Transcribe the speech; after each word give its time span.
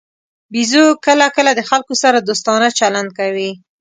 بیزو 0.53 0.83
کله 1.05 1.27
کله 1.35 1.51
د 1.55 1.61
خلکو 1.69 1.93
سره 2.03 2.17
دوستانه 2.19 2.67
چلند 2.79 3.09
کوي. 3.19 3.51